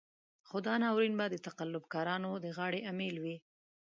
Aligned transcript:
خو 0.47 0.57
دا 0.67 0.75
ناورين 0.83 1.13
به 1.19 1.25
د 1.29 1.35
تقلب 1.47 1.83
کارانو 1.93 2.31
د 2.43 2.47
غاړې 2.57 2.79
امېل 2.91 3.15
وي. 3.23 3.35